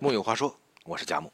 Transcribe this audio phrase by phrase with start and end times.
[0.00, 1.32] 木有话说，我是佳木。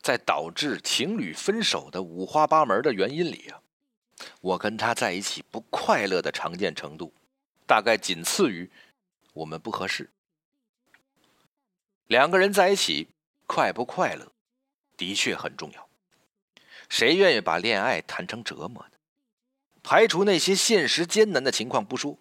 [0.00, 3.60] 在导致情侣分手的五花八门的原因里啊，
[4.40, 7.12] 我跟他在一起不快乐的常见程度，
[7.66, 8.70] 大概仅次于
[9.34, 10.08] 我们不合适。
[12.06, 13.08] 两个人在一起
[13.46, 14.32] 快不快乐，
[14.96, 15.86] 的确很重要。
[16.88, 18.92] 谁愿意把恋爱谈成折磨呢？
[19.82, 22.18] 排除那些现实艰难的情况不说，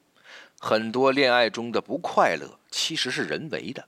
[0.59, 3.87] 很多恋爱中的不快乐其实是人为的，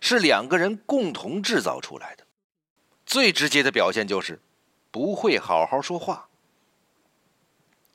[0.00, 2.26] 是两个人共同制造出来的。
[3.06, 4.40] 最直接的表现就是
[4.90, 6.28] 不会好好说话。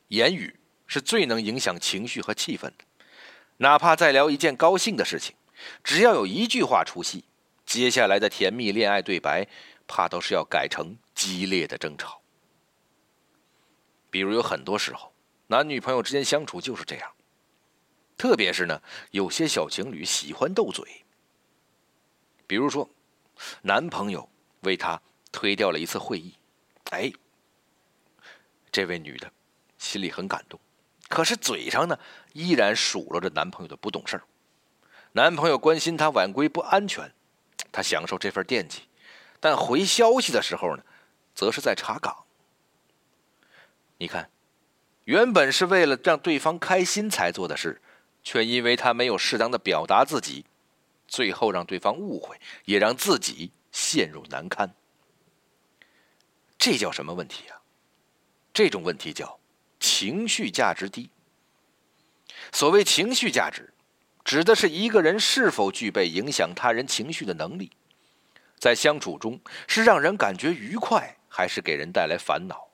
[0.09, 2.85] 言语是最能影响情绪和气氛的，
[3.57, 5.35] 哪怕在聊一件高兴的事情，
[5.83, 7.23] 只要有一句话出戏，
[7.65, 9.47] 接下来的甜蜜恋爱对白，
[9.87, 12.21] 怕都是要改成激烈的争吵。
[14.09, 15.13] 比如有很多时候，
[15.47, 17.11] 男女朋友之间相处就是这样，
[18.17, 21.04] 特别是呢，有些小情侣喜欢斗嘴。
[22.47, 22.89] 比如说，
[23.61, 24.29] 男朋友。
[24.61, 24.99] 为她
[25.31, 26.33] 推掉了一次会议，
[26.89, 27.13] 哎，
[28.71, 29.31] 这位女的
[29.77, 30.59] 心里很感动，
[31.07, 31.99] 可是嘴上呢
[32.33, 34.23] 依然数落着男朋友的不懂事儿。
[35.11, 37.13] 男朋友关心她晚归不安全，
[37.71, 38.87] 她享受这份惦记，
[39.39, 40.83] 但回消息的时候呢，
[41.35, 42.25] 则是在查岗。
[43.99, 44.31] 你看，
[45.03, 47.79] 原本是为了让对方开心才做的事，
[48.23, 50.45] 却因为他没有适当的表达自己，
[51.07, 53.51] 最后让对方误会，也让自己。
[53.75, 54.73] 陷入难堪，
[56.57, 57.59] 这叫什么问题啊？
[58.53, 59.37] 这种问题叫
[59.81, 61.09] 情绪价值低。
[62.53, 63.73] 所谓情绪价值，
[64.23, 67.69] 指的是一个人是否具备影响他人情绪的能力，
[68.57, 72.69] 在相处中是让人感觉愉快，还是给人带来烦恼。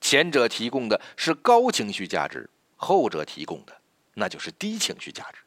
[0.00, 3.76] 前者提供的是高情绪价值，后者提供的
[4.14, 5.40] 那就是低情绪价值。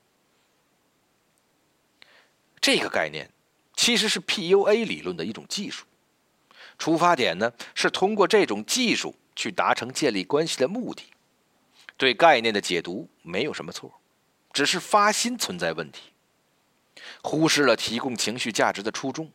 [2.62, 3.30] 这个概念。
[3.74, 5.86] 其实是 PUA 理论的一种技术，
[6.78, 11.06] 出发点呢是通过这种技术去达成建立关系的目的。
[11.98, 14.00] 对概念的解读没有什么错，
[14.54, 16.12] 只是发心存在问题，
[17.24, 19.32] 忽视了提供情绪价值的初衷，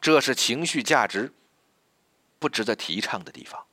[0.00, 1.32] 这是情绪价值
[2.38, 3.66] 不值得提倡的地方。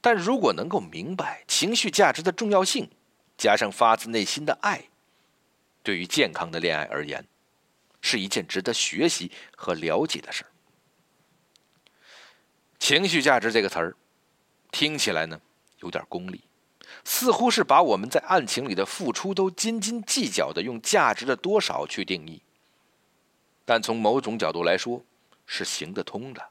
[0.00, 2.88] 但如果能够明白情绪价值的重要性，
[3.36, 4.84] 加上发自内心的爱，
[5.82, 7.26] 对于健康的恋爱而言。
[8.00, 10.50] 是一件值得学习和了解的事儿。
[12.78, 13.96] 情绪价值这个词儿，
[14.70, 15.40] 听起来呢
[15.80, 16.42] 有点功利，
[17.04, 22.42] 似乎是把我们在案情里的付出都斤斤计较的用价值的多少去定义。
[23.64, 25.04] 但从某种角度来说，
[25.46, 26.48] 是行得通的，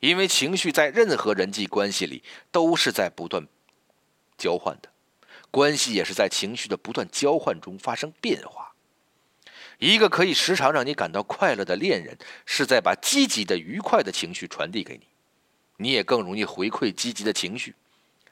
[0.00, 3.46] 因为情绪在任何人际关系里都是在不断
[4.38, 4.88] 交换的，
[5.50, 8.74] 关系也是在情绪的不断交换中发生变化。
[9.78, 15.06] 一个可以时常让你感到快乐的恋人，是在把积极的、愉快的情绪传递给你，
[15.76, 17.76] 你也更容易回馈积极的情绪，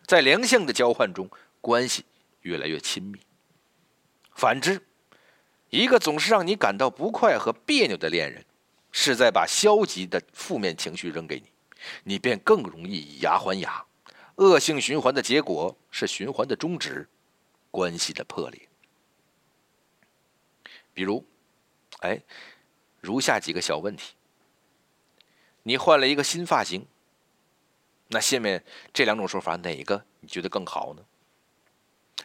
[0.05, 1.31] 在良性的交换中，
[1.61, 2.05] 关系
[2.41, 3.21] 越来越亲密。
[4.35, 4.83] 反之，
[5.71, 8.45] 一个总是让你感到不快和别扭的恋人，
[8.91, 11.45] 是在把消极的负面情绪扔给你，
[12.03, 13.87] 你便更容易以牙还牙，
[14.35, 17.09] 恶性循环的结果是循环的终止，
[17.71, 18.69] 关系的破裂。
[20.93, 21.25] 比如。
[22.01, 22.23] 哎，
[23.01, 24.15] 如下几个小问题：
[25.62, 26.87] 你换了一个新发型，
[28.09, 31.05] 那下面这两种说法哪个你觉得更好呢？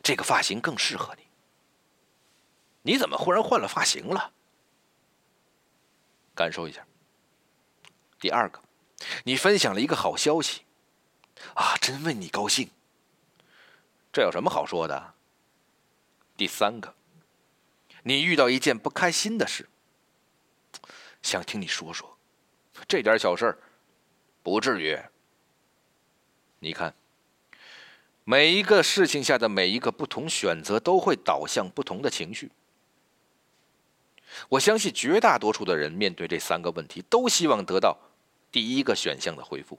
[0.04, 1.28] 这个发型更适合你。
[2.84, 4.34] 你怎么忽然换了发型了？
[6.34, 6.86] 感受一下。
[8.20, 8.62] 第二个，
[9.24, 10.62] 你分享了一个好消息，
[11.56, 12.70] 啊，真为你高兴。
[14.12, 15.14] 这有什么好说的？
[16.36, 16.96] 第三个。
[18.04, 19.68] 你遇到一件不开心的事，
[21.22, 22.18] 想听你说说，
[22.88, 23.58] 这点小事
[24.42, 24.98] 不至于。
[26.60, 26.94] 你看，
[28.24, 32.52] 每一个事情下的每一个不同选择，都会导向不同的情绪。
[34.50, 37.98] 我相信绝大多数的人面对这三个问题，都希望得到
[38.52, 39.78] 第一个选项的回复。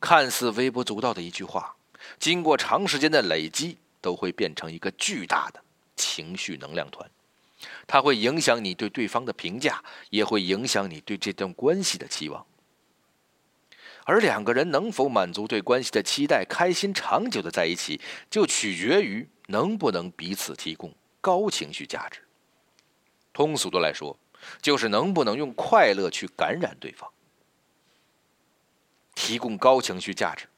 [0.00, 1.76] 看似微不足道的一句话，
[2.18, 5.62] 经过长时间的累积，都会变成一个巨大的。
[6.02, 7.08] 情绪能量团，
[7.86, 12.44] 它会影响你对对方的评价，也会影响你对这段关系的期望。
[14.04, 22.20] 而两个人能否满足对关系的期待，开心长久的在一起，就取决于能不能彼此提供高情绪价值。
[23.32, 24.18] 通俗的来说，
[24.60, 27.08] 就是能不能用快乐去感染对方。
[29.14, 30.48] 提供高情绪价值，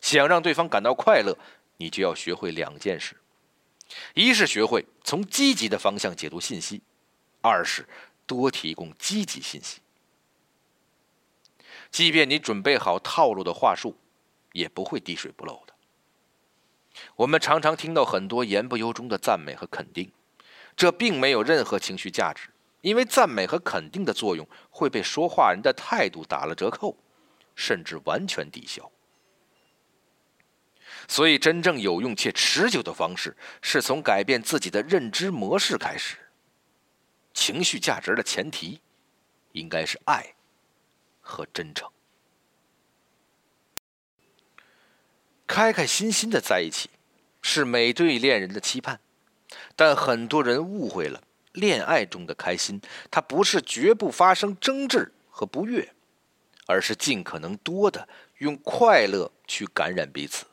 [0.00, 1.36] 想让对方感到快乐，
[1.76, 3.14] 你就要学会两件事。
[4.14, 6.82] 一是学会从积极的方向解读信息，
[7.40, 7.86] 二是
[8.26, 9.80] 多提供积极信息。
[11.90, 13.96] 即便你准备好套路的话术，
[14.52, 15.74] 也不会滴水不漏的。
[17.14, 20.10] 我们常常听到很多言不由衷的赞美和肯定，
[20.76, 22.48] 这并没有任何情绪价值，
[22.80, 26.96] 因为赞美和肯定的作用会被说话人的态度打了折扣，
[27.54, 28.90] 甚至完全抵消。
[31.08, 36.16] 所以，真正有用且持久的方式，是从改变自己的认知模式开始。
[37.32, 38.80] 情绪价值的前提，
[39.52, 40.34] 应该是爱
[41.20, 41.88] 和真诚。
[45.46, 46.90] 开开心心的在一起，
[47.40, 48.98] 是每对恋人的期盼。
[49.76, 52.80] 但很多人误会了，恋爱中的开心，
[53.10, 55.94] 它不是绝不发生争执和不悦，
[56.66, 60.44] 而是尽可能多的用快乐去感染彼此。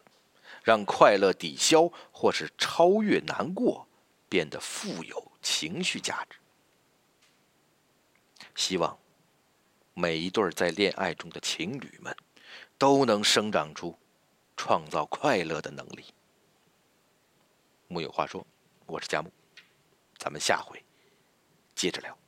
[0.63, 3.86] 让快乐抵消或是超越难过，
[4.30, 6.38] 变得富有情绪价值。
[8.56, 8.98] 希望
[9.94, 12.15] 每一对在恋爱中的情侣们，
[12.77, 13.98] 都能生长出
[14.56, 16.06] 创造快乐的能力。
[17.88, 18.45] 木有话说，
[18.86, 19.31] 我是佳木，
[20.18, 20.81] 咱们下回
[21.75, 22.23] 接着聊。